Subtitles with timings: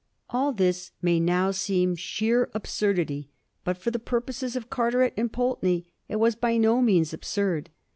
[0.31, 3.29] All this may now seem sheer absurdity;
[3.63, 7.69] but for the purposes of Carteret and Pulteney it was by no means ab surd.